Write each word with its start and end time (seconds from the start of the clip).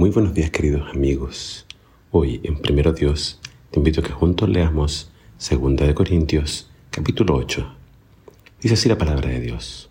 Muy 0.00 0.08
buenos 0.08 0.32
días 0.32 0.48
queridos 0.48 0.88
amigos. 0.94 1.66
Hoy 2.10 2.40
en 2.44 2.56
Primero 2.56 2.94
Dios 2.94 3.38
te 3.70 3.80
invito 3.80 4.00
a 4.00 4.02
que 4.02 4.12
juntos 4.12 4.48
leamos 4.48 5.12
Segunda 5.36 5.86
de 5.86 5.92
Corintios 5.92 6.70
capítulo 6.88 7.34
8. 7.34 7.70
Dice 8.62 8.72
así 8.76 8.88
la 8.88 8.96
palabra 8.96 9.28
de 9.28 9.40
Dios. 9.40 9.90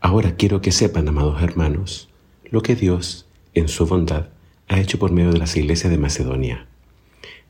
Ahora 0.00 0.34
quiero 0.34 0.60
que 0.60 0.72
sepan, 0.72 1.06
amados 1.06 1.40
hermanos, 1.40 2.08
lo 2.50 2.60
que 2.60 2.74
Dios, 2.74 3.28
en 3.54 3.68
su 3.68 3.86
bondad, 3.86 4.30
ha 4.66 4.80
hecho 4.80 4.98
por 4.98 5.12
medio 5.12 5.30
de 5.30 5.38
las 5.38 5.56
iglesias 5.56 5.92
de 5.92 5.98
Macedonia. 5.98 6.66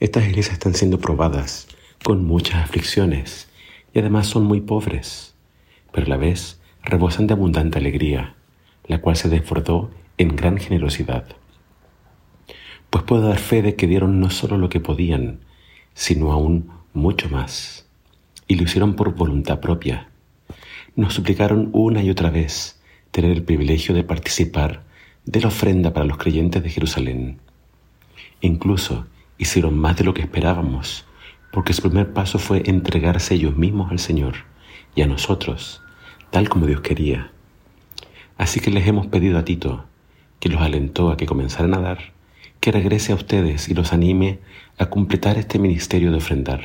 Estas 0.01 0.27
iglesias 0.27 0.53
están 0.53 0.75
siendo 0.75 1.01
probadas 1.01 1.67
con 2.05 2.27
muchas 2.27 2.57
aflicciones 2.57 3.49
y 3.95 4.01
además 4.01 4.27
son 4.27 4.45
muy 4.45 4.61
pobres, 4.61 5.33
pero 5.93 6.05
a 6.09 6.11
la 6.11 6.19
vez 6.19 6.61
rebosan 6.83 7.27
de 7.27 7.33
abundante 7.33 7.79
alegría, 7.79 8.35
la 8.87 9.01
cual 9.01 9.17
se 9.17 9.31
desbordó 9.31 9.91
en 10.19 10.37
gran 10.37 10.59
generosidad. 10.59 11.38
Pues 12.91 13.05
puedo 13.05 13.29
dar 13.29 13.39
fe 13.39 13.61
de 13.61 13.77
que 13.77 13.87
dieron 13.87 14.19
no 14.19 14.31
solo 14.31 14.57
lo 14.57 14.69
que 14.69 14.81
podían, 14.81 15.41
sino 15.93 16.33
aún 16.33 16.71
mucho 16.95 17.29
más, 17.29 17.87
y 18.47 18.55
lo 18.55 18.63
hicieron 18.63 18.95
por 18.95 19.15
voluntad 19.15 19.61
propia. 19.61 20.09
Nos 20.97 21.15
suplicaron 21.15 21.69
una 21.73 22.03
y 22.03 22.11
otra 22.11 22.31
vez 22.31 22.81
tener 23.11 23.31
el 23.31 23.43
privilegio 23.43 23.95
de 23.95 24.05
participar 24.05 24.85
de 25.27 25.41
la 25.41 25.49
ofrenda 25.49 25.93
para 25.93 26.07
los 26.07 26.17
creyentes 26.17 26.63
de 26.63 26.71
Jerusalén. 26.71 27.39
Incluso 28.41 29.07
hicieron 29.37 29.79
más 29.79 29.97
de 29.97 30.05
lo 30.05 30.15
que 30.15 30.23
esperábamos, 30.23 31.05
porque 31.53 31.75
su 31.75 31.83
primer 31.83 32.13
paso 32.15 32.39
fue 32.39 32.63
entregarse 32.67 33.35
ellos 33.35 33.57
mismos 33.57 33.91
al 33.91 33.99
Señor 33.99 34.35
y 34.95 35.03
a 35.03 35.07
nosotros, 35.07 35.83
tal 36.31 36.49
como 36.49 36.67
Dios 36.67 36.81
quería. 36.81 37.33
Así 38.39 38.61
que 38.61 38.71
les 38.71 38.87
hemos 38.87 39.09
pedido 39.09 39.39
a 39.39 39.45
Tito, 39.45 39.85
que 40.41 40.49
los 40.49 40.63
alentó 40.63 41.11
a 41.11 41.17
que 41.17 41.27
comenzaran 41.27 41.75
a 41.75 41.81
dar, 41.81 42.18
que 42.61 42.73
regrese 42.73 43.13
a 43.13 43.17
ustedes 43.17 43.69
y 43.69 43.75
los 43.75 43.93
anime 43.93 44.39
a 44.79 44.87
completar 44.87 45.39
este 45.39 45.59
ministerio 45.59 46.11
de 46.11 46.19
ofrendar. 46.19 46.63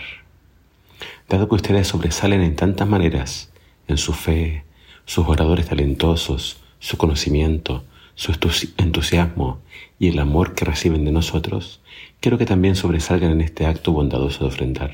Dado 1.30 1.48
que 1.48 1.56
ustedes 1.56 1.88
sobresalen 1.88 2.42
en 2.42 2.56
tantas 2.56 2.88
maneras, 2.88 3.52
en 3.88 3.98
su 3.98 4.14
fe, 4.14 4.64
sus 5.06 5.28
oradores 5.28 5.67
talentosos, 5.67 6.62
su 6.80 6.98
conocimiento, 6.98 7.84
su 8.16 8.32
entusiasmo 8.78 9.59
y 10.00 10.09
el 10.09 10.20
amor 10.20 10.54
que 10.54 10.66
reciben 10.66 11.06
de 11.06 11.12
nosotros, 11.12 11.82
quiero 12.20 12.38
que 12.38 12.45
también 12.45 12.76
sobresalgan 12.76 13.32
en 13.32 13.42
este 13.42 13.66
acto 13.66 13.92
bondadoso 13.92 14.39
de 14.39 14.48
ofrendar. 14.48 14.92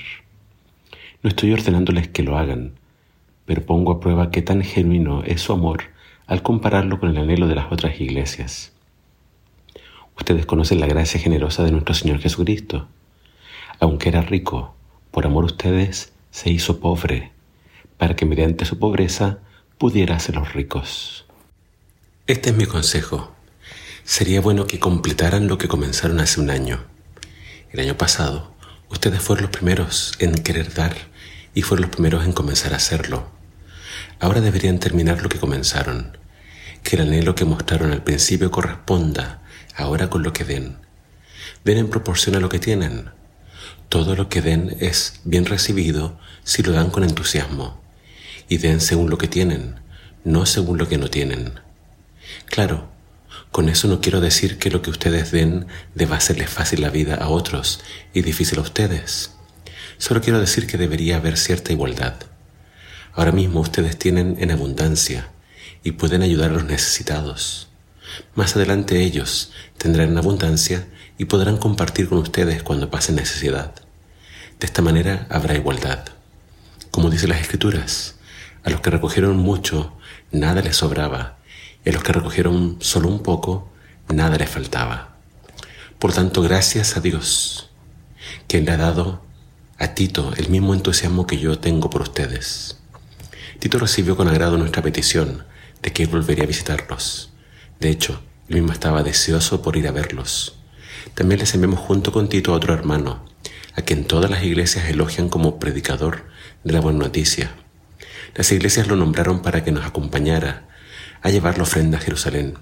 No 1.22 1.30
estoy 1.30 1.52
ordenándoles 1.52 2.08
que 2.08 2.24
lo 2.24 2.38
hagan, 2.38 2.74
pero 3.46 3.66
pongo 3.66 3.92
a 3.92 4.00
prueba 4.00 4.32
qué 4.32 4.42
tan 4.42 4.64
genuino 4.64 5.24
es 5.24 5.42
su 5.42 5.54
amor 5.54 5.84
al 6.28 6.44
compararlo 6.44 7.00
con 7.00 7.10
el 7.10 7.18
anhelo 7.18 7.48
de 7.48 7.56
las 7.56 7.72
otras 7.72 8.00
iglesias. 8.00 8.72
Ustedes 10.20 10.46
conocen 10.46 10.82
la 10.82 10.86
gracia 10.86 11.20
generosa 11.20 11.64
de 11.64 11.72
nuestro 11.72 11.96
Señor 11.96 12.20
Jesucristo. 12.20 12.88
Aunque 13.80 14.10
era 14.10 14.22
rico, 14.22 14.76
por 15.12 15.26
amor 15.26 15.46
a 15.46 15.48
ustedes 15.48 16.12
se 16.30 16.52
hizo 16.52 16.80
pobre, 16.80 17.32
para 17.98 18.16
que 18.16 18.26
mediante 18.26 18.66
su 18.66 18.78
pobreza 18.78 19.40
pudiera 19.78 20.18
hacer 20.18 20.36
los 20.36 20.54
ricos. 20.54 21.26
Este 22.28 22.50
es 22.50 22.56
mi 22.56 22.66
consejo. 22.66 23.34
Sería 24.04 24.42
bueno 24.42 24.68
que 24.68 24.80
completaran 24.80 25.48
lo 25.48 25.58
que 25.58 25.70
comenzaron 25.70 26.20
hace 26.20 26.42
un 26.42 26.50
año. 26.50 26.84
El 27.72 27.80
año 27.80 27.98
pasado, 27.98 28.54
ustedes 28.90 29.22
fueron 29.22 29.44
los 29.44 29.52
primeros 29.52 30.14
en 30.20 30.34
querer 30.34 30.74
dar 30.74 30.96
y 31.54 31.62
fueron 31.62 31.84
los 31.84 31.92
primeros 31.92 32.26
en 32.26 32.34
comenzar 32.34 32.74
a 32.74 32.78
hacerlo. 32.78 33.30
Ahora 34.20 34.42
deberían 34.42 34.80
terminar 34.80 35.24
lo 35.24 35.30
que 35.30 35.40
comenzaron. 35.40 36.18
Que 36.84 36.98
el 36.98 37.04
anhelo 37.04 37.36
que 37.36 37.46
mostraron 37.46 37.92
al 37.92 38.04
principio 38.04 38.52
corresponda 38.52 39.40
ahora 39.80 40.10
con 40.10 40.24
lo 40.24 40.34
que 40.34 40.44
den. 40.44 40.78
Den 41.64 41.78
en 41.78 41.90
proporción 41.90 42.36
a 42.36 42.40
lo 42.40 42.50
que 42.50 42.60
tienen. 42.60 43.10
Todo 43.90 44.16
lo 44.16 44.30
que 44.30 44.42
den 44.42 44.78
es 44.80 45.22
bien 45.24 45.46
recibido 45.46 46.20
si 46.44 46.64
lo 46.64 46.72
dan 46.72 46.90
con 46.90 47.04
entusiasmo. 47.04 47.82
Y 48.48 48.58
den 48.58 48.82
según 48.82 49.10
lo 49.10 49.18
que 49.18 49.28
tienen, 49.28 49.80
no 50.24 50.46
según 50.46 50.78
lo 50.78 50.88
que 50.88 50.98
no 50.98 51.10
tienen. 51.10 51.60
Claro, 52.46 52.90
con 53.52 53.70
eso 53.70 53.88
no 53.88 54.00
quiero 54.02 54.22
decir 54.22 54.58
que 54.58 54.70
lo 54.70 54.82
que 54.82 54.92
ustedes 54.92 55.32
den 55.32 55.68
deba 55.96 56.18
hacerles 56.18 56.50
fácil 56.50 56.82
la 56.82 56.90
vida 56.90 57.16
a 57.16 57.30
otros 57.30 57.82
y 58.14 58.22
difícil 58.22 58.60
a 58.60 58.64
ustedes. 58.64 59.32
Solo 59.98 60.22
quiero 60.22 60.40
decir 60.40 60.68
que 60.68 60.78
debería 60.78 61.18
haber 61.18 61.38
cierta 61.38 61.74
igualdad. 61.74 62.16
Ahora 63.14 63.32
mismo 63.32 63.60
ustedes 63.60 63.98
tienen 63.98 64.38
en 64.40 64.52
abundancia 64.52 65.30
y 65.84 65.94
pueden 65.94 66.22
ayudar 66.22 66.52
a 66.52 66.54
los 66.54 66.66
necesitados. 66.66 67.69
Más 68.36 68.56
adelante 68.56 69.04
ellos 69.04 69.52
tendrán 69.78 70.18
abundancia 70.18 70.88
y 71.18 71.26
podrán 71.26 71.58
compartir 71.58 72.10
con 72.10 72.20
ustedes 72.20 72.64
cuando 72.64 72.90
pasen 72.90 73.16
necesidad. 73.16 73.74
De 74.60 74.66
esta 74.66 74.82
manera 74.82 75.28
habrá 75.30 75.56
igualdad. 75.56 76.06
Como 76.92 77.10
dice 77.10 77.28
las 77.28 77.42
Escrituras, 77.42 78.16
a 78.64 78.70
los 78.70 78.82
que 78.82 78.90
recogieron 78.90 79.38
mucho, 79.38 79.94
nada 80.32 80.62
les 80.62 80.78
sobraba, 80.78 81.38
y 81.86 81.90
a 81.90 81.94
los 81.94 82.04
que 82.04 82.14
recogieron 82.14 82.78
solo 82.80 83.08
un 83.08 83.24
poco, 83.24 83.70
nada 84.10 84.38
les 84.38 84.50
faltaba. 84.50 85.16
Por 85.98 86.14
tanto, 86.14 86.42
gracias 86.42 86.98
a 86.98 87.02
Dios, 87.02 87.70
que 88.48 88.62
le 88.62 88.72
ha 88.72 88.78
dado 88.78 89.22
a 89.78 89.94
Tito 89.94 90.34
el 90.36 90.50
mismo 90.50 90.74
entusiasmo 90.74 91.26
que 91.26 91.38
yo 91.38 91.60
tengo 91.60 91.90
por 91.90 92.02
ustedes. 92.02 92.78
Tito 93.60 93.80
recibió 93.80 94.16
con 94.16 94.28
agrado 94.28 94.58
nuestra 94.58 94.82
petición 94.82 95.46
de 95.82 95.92
que 95.94 96.06
volvería 96.06 96.44
a 96.44 96.48
visitarlos. 96.48 97.32
De 97.80 97.90
hecho, 97.90 98.22
él 98.50 98.56
mismo 98.56 98.74
estaba 98.74 99.04
deseoso 99.04 99.62
por 99.62 99.78
ir 99.78 99.88
a 99.88 99.92
verlos. 99.92 100.56
También 101.14 101.40
les 101.40 101.54
enviamos 101.54 101.80
junto 101.80 102.12
con 102.12 102.28
Tito 102.28 102.54
a 102.54 102.58
otro 102.58 102.74
hermano, 102.74 103.26
a 103.76 103.82
quien 103.84 104.06
todas 104.06 104.30
las 104.30 104.44
iglesias 104.44 104.90
elogian 104.90 105.30
como 105.30 105.60
predicador 105.60 106.26
de 106.64 106.74
la 106.74 106.82
buena 106.82 107.00
noticia. 107.00 107.52
Las 108.36 108.52
iglesias 108.52 108.88
lo 108.88 108.96
nombraron 108.96 109.42
para 109.42 109.64
que 109.64 109.72
nos 109.72 109.86
acompañara 109.86 110.68
a 111.22 111.30
llevar 111.30 111.58
la 111.58 111.64
ofrenda 111.64 111.98
a 111.98 112.02
Jerusalén, 112.02 112.56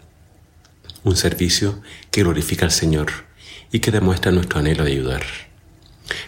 un 1.04 1.18
servicio 1.18 1.82
que 2.12 2.22
glorifica 2.22 2.66
al 2.66 2.72
Señor 2.72 3.08
y 3.72 3.80
que 3.80 3.92
demuestra 3.92 4.32
nuestro 4.32 4.60
anhelo 4.60 4.84
de 4.84 4.92
ayudar. 4.92 5.24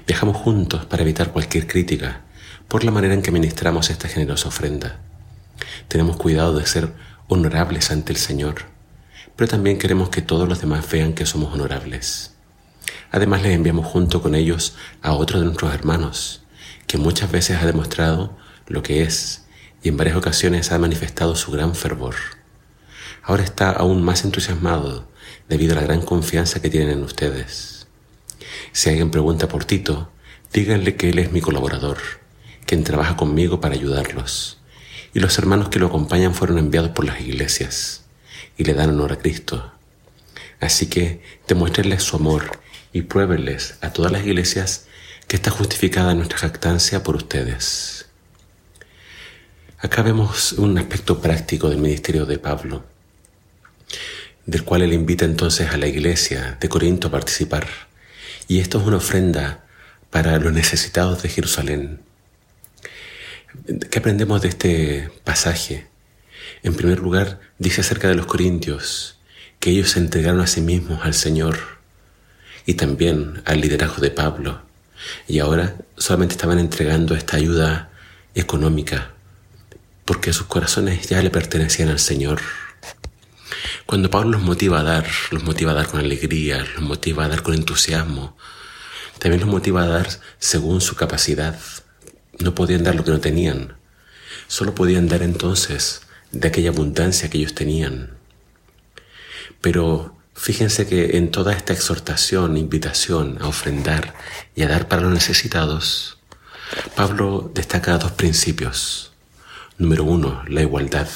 Viajamos 0.07 0.37
juntos 0.37 0.85
para 0.85 1.03
evitar 1.03 1.31
cualquier 1.31 1.67
crítica 1.67 2.21
por 2.67 2.83
la 2.83 2.91
manera 2.91 3.13
en 3.13 3.21
que 3.21 3.31
ministramos 3.31 3.89
esta 3.89 4.07
generosa 4.07 4.47
ofrenda. 4.47 4.99
Tenemos 5.87 6.17
cuidado 6.17 6.57
de 6.57 6.65
ser 6.65 6.93
honorables 7.27 7.91
ante 7.91 8.11
el 8.11 8.17
Señor, 8.17 8.65
pero 9.39 9.47
también 9.47 9.77
queremos 9.77 10.09
que 10.09 10.21
todos 10.21 10.49
los 10.49 10.59
demás 10.59 10.91
vean 10.91 11.13
que 11.13 11.25
somos 11.25 11.53
honorables. 11.53 12.33
Además 13.09 13.41
les 13.41 13.55
enviamos 13.55 13.87
junto 13.87 14.21
con 14.21 14.35
ellos 14.35 14.75
a 15.01 15.13
otro 15.13 15.39
de 15.39 15.45
nuestros 15.45 15.73
hermanos, 15.73 16.41
que 16.87 16.97
muchas 16.97 17.31
veces 17.31 17.61
ha 17.61 17.65
demostrado 17.65 18.37
lo 18.67 18.83
que 18.83 19.01
es 19.01 19.45
y 19.81 19.87
en 19.87 19.95
varias 19.95 20.17
ocasiones 20.17 20.73
ha 20.73 20.77
manifestado 20.77 21.37
su 21.37 21.51
gran 21.51 21.73
fervor. 21.73 22.15
Ahora 23.23 23.45
está 23.45 23.71
aún 23.71 24.03
más 24.03 24.25
entusiasmado 24.25 25.07
debido 25.47 25.71
a 25.71 25.75
la 25.79 25.87
gran 25.87 26.01
confianza 26.01 26.61
que 26.61 26.69
tienen 26.69 26.89
en 26.89 27.03
ustedes. 27.03 27.87
Si 28.73 28.89
alguien 28.89 29.09
pregunta 29.09 29.47
por 29.47 29.63
Tito, 29.63 30.11
díganle 30.51 30.97
que 30.97 31.11
él 31.11 31.19
es 31.19 31.31
mi 31.31 31.39
colaborador, 31.39 31.99
quien 32.65 32.83
trabaja 32.83 33.15
conmigo 33.15 33.61
para 33.61 33.75
ayudarlos 33.75 34.59
y 35.13 35.21
los 35.21 35.37
hermanos 35.39 35.69
que 35.69 35.79
lo 35.79 35.87
acompañan 35.87 36.35
fueron 36.35 36.57
enviados 36.57 36.91
por 36.91 37.05
las 37.05 37.21
iglesias 37.21 38.03
y 38.59 38.65
le 38.65 38.73
dan 38.73 38.89
honor 38.89 39.13
a 39.13 39.17
Cristo. 39.17 39.71
Así 40.59 40.87
que 40.87 41.21
demuéstrenles 41.47 42.03
su 42.03 42.17
amor 42.17 42.59
y 42.91 43.03
pruébenles 43.03 43.75
a 43.79 43.93
todas 43.93 44.11
las 44.11 44.25
iglesias 44.25 44.85
que 45.27 45.37
está 45.37 45.49
justificada 45.49 46.13
nuestra 46.13 46.39
jactancia 46.39 47.01
por 47.01 47.15
ustedes. 47.15 48.07
Acá 49.77 50.01
vemos 50.01 50.51
un 50.51 50.77
aspecto 50.77 51.21
práctico 51.21 51.69
del 51.69 51.77
ministerio 51.77 52.25
de 52.25 52.37
Pablo, 52.37 52.83
del 54.45 54.65
cual 54.65 54.81
él 54.81 54.91
invita 54.91 55.23
entonces 55.23 55.69
a 55.69 55.77
la 55.77 55.87
iglesia 55.87 56.57
de 56.59 56.67
Corinto 56.67 57.07
a 57.07 57.11
participar. 57.11 57.65
Y 58.49 58.59
esto 58.59 58.81
es 58.81 58.85
una 58.85 58.97
ofrenda 58.97 59.63
para 60.09 60.37
los 60.37 60.51
necesitados 60.51 61.23
de 61.23 61.29
Jerusalén. 61.29 62.01
¿Qué 63.89 63.99
aprendemos 63.99 64.41
de 64.41 64.49
este 64.49 65.11
pasaje? 65.23 65.88
En 66.63 66.75
primer 66.75 66.99
lugar, 66.99 67.39
dice 67.57 67.81
acerca 67.81 68.07
de 68.07 68.15
los 68.15 68.25
corintios 68.25 69.17
que 69.59 69.71
ellos 69.71 69.91
se 69.91 69.99
entregaron 69.99 70.41
a 70.41 70.47
sí 70.47 70.61
mismos 70.61 71.03
al 71.03 71.13
Señor 71.13 71.57
y 72.65 72.75
también 72.75 73.41
al 73.45 73.61
liderazgo 73.61 74.01
de 74.01 74.11
Pablo. 74.11 74.61
Y 75.27 75.39
ahora 75.39 75.75
solamente 75.97 76.33
estaban 76.33 76.59
entregando 76.59 77.15
esta 77.15 77.37
ayuda 77.37 77.89
económica 78.35 79.11
porque 80.05 80.33
sus 80.33 80.47
corazones 80.47 81.07
ya 81.07 81.21
le 81.21 81.29
pertenecían 81.29 81.89
al 81.89 81.99
Señor. 81.99 82.41
Cuando 83.85 84.09
Pablo 84.09 84.31
los 84.31 84.41
motiva 84.41 84.79
a 84.79 84.83
dar, 84.83 85.05
los 85.31 85.43
motiva 85.43 85.71
a 85.71 85.75
dar 85.75 85.87
con 85.87 85.99
alegría, 85.99 86.65
los 86.75 86.81
motiva 86.81 87.25
a 87.25 87.27
dar 87.27 87.43
con 87.43 87.53
entusiasmo, 87.53 88.35
también 89.19 89.41
los 89.41 89.49
motiva 89.49 89.83
a 89.83 89.87
dar 89.87 90.07
según 90.39 90.81
su 90.81 90.95
capacidad, 90.95 91.59
no 92.39 92.55
podían 92.55 92.83
dar 92.83 92.95
lo 92.95 93.03
que 93.03 93.11
no 93.11 93.19
tenían. 93.19 93.75
Solo 94.47 94.73
podían 94.73 95.07
dar 95.07 95.21
entonces 95.21 96.01
de 96.31 96.47
aquella 96.47 96.69
abundancia 96.69 97.29
que 97.29 97.37
ellos 97.37 97.55
tenían. 97.55 98.11
Pero 99.61 100.15
Fíjense 100.39 100.87
que 100.87 101.17
en 101.17 101.31
toda 101.31 101.51
esta 101.51 101.73
exhortación, 101.73 102.55
invitación 102.55 103.37
a 103.41 103.47
ofrendar 103.49 104.13
y 104.55 104.61
a 104.63 104.69
dar 104.69 104.87
para 104.87 105.01
los 105.01 105.11
necesitados, 105.11 106.17
Pablo 106.95 107.51
destaca 107.53 107.97
dos 107.97 108.13
principios. 108.13 109.11
Número 109.77 110.05
uno, 110.05 110.41
la 110.47 110.61
igualdad. 110.61 111.09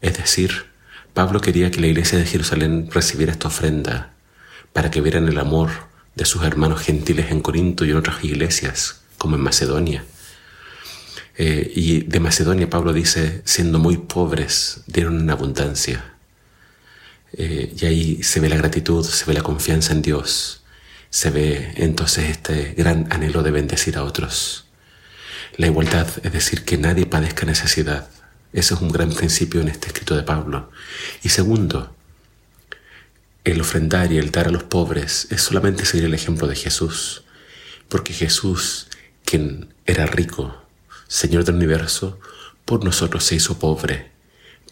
Es 0.00 0.16
decir, 0.16 0.64
Pablo 1.12 1.42
quería 1.42 1.70
que 1.70 1.78
la 1.78 1.88
iglesia 1.88 2.18
de 2.18 2.24
Jerusalén 2.24 2.88
recibiera 2.90 3.32
esta 3.32 3.48
ofrenda 3.48 4.14
para 4.72 4.90
que 4.90 5.02
vieran 5.02 5.28
el 5.28 5.38
amor 5.38 5.68
de 6.14 6.24
sus 6.24 6.42
hermanos 6.42 6.80
gentiles 6.80 7.30
en 7.30 7.42
Corinto 7.42 7.84
y 7.84 7.90
en 7.90 7.98
otras 7.98 8.24
iglesias, 8.24 9.02
como 9.18 9.36
en 9.36 9.42
Macedonia. 9.42 10.06
Eh, 11.38 11.70
y 11.74 12.02
de 12.02 12.20
Macedonia 12.20 12.70
Pablo 12.70 12.92
dice, 12.92 13.42
siendo 13.44 13.78
muy 13.78 13.98
pobres, 13.98 14.82
dieron 14.86 15.20
en 15.20 15.30
abundancia. 15.30 16.14
Eh, 17.32 17.74
y 17.78 17.86
ahí 17.86 18.22
se 18.22 18.40
ve 18.40 18.48
la 18.48 18.56
gratitud, 18.56 19.04
se 19.04 19.24
ve 19.26 19.34
la 19.34 19.42
confianza 19.42 19.92
en 19.92 20.00
Dios, 20.00 20.62
se 21.10 21.30
ve 21.30 21.74
entonces 21.76 22.30
este 22.30 22.74
gran 22.76 23.06
anhelo 23.10 23.42
de 23.42 23.50
bendecir 23.50 23.96
a 23.98 24.04
otros. 24.04 24.66
La 25.56 25.66
igualdad, 25.66 26.08
es 26.22 26.32
decir, 26.32 26.64
que 26.64 26.78
nadie 26.78 27.06
padezca 27.06 27.44
necesidad. 27.46 28.08
Ese 28.52 28.74
es 28.74 28.80
un 28.80 28.90
gran 28.90 29.12
principio 29.12 29.60
en 29.60 29.68
este 29.68 29.88
escrito 29.88 30.16
de 30.16 30.22
Pablo. 30.22 30.70
Y 31.22 31.28
segundo, 31.28 31.94
el 33.44 33.60
ofrendar 33.60 34.12
y 34.12 34.18
el 34.18 34.30
dar 34.30 34.48
a 34.48 34.50
los 34.50 34.64
pobres 34.64 35.28
es 35.30 35.42
solamente 35.42 35.84
seguir 35.84 36.06
el 36.06 36.14
ejemplo 36.14 36.48
de 36.48 36.56
Jesús, 36.56 37.24
porque 37.88 38.12
Jesús, 38.12 38.88
quien 39.24 39.74
era 39.84 40.06
rico, 40.06 40.65
Señor 41.08 41.44
del 41.44 41.56
universo, 41.56 42.18
por 42.64 42.84
nosotros 42.84 43.24
se 43.24 43.36
hizo 43.36 43.58
pobre, 43.58 44.10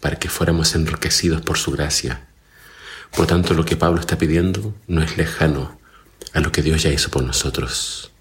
para 0.01 0.17
que 0.17 0.29
fuéramos 0.29 0.75
enriquecidos 0.75 1.41
por 1.41 1.57
su 1.57 1.71
gracia. 1.71 2.27
Por 3.15 3.27
tanto, 3.27 3.53
lo 3.53 3.65
que 3.65 3.77
Pablo 3.77 3.99
está 3.99 4.17
pidiendo 4.17 4.75
no 4.87 5.01
es 5.01 5.17
lejano 5.17 5.79
a 6.33 6.41
lo 6.41 6.51
que 6.51 6.61
Dios 6.61 6.83
ya 6.83 6.89
hizo 6.89 7.09
por 7.09 7.23
nosotros. 7.23 8.11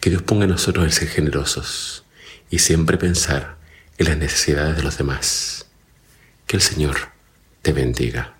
Que 0.00 0.10
Dios 0.10 0.22
ponga 0.22 0.44
en 0.44 0.50
nosotros 0.50 0.84
el 0.86 0.92
ser 0.92 1.08
generosos 1.08 2.04
y 2.50 2.60
siempre 2.60 2.96
pensar 2.96 3.58
en 3.98 4.06
las 4.06 4.16
necesidades 4.16 4.76
de 4.76 4.82
los 4.82 4.96
demás. 4.96 5.66
Que 6.46 6.56
el 6.56 6.62
Señor 6.62 6.96
te 7.60 7.72
bendiga. 7.72 8.35